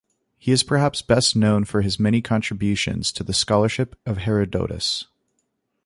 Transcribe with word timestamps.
He 0.39 0.51
is 0.51 0.63
perhaps 0.63 1.03
best 1.03 1.35
known 1.35 1.63
for 1.63 1.81
his 1.83 1.99
many 1.99 2.23
contributions 2.23 3.11
to 3.11 3.23
the 3.23 3.35
scholarship 3.35 3.95
of 4.03 4.17
Herodotus. 4.17 5.05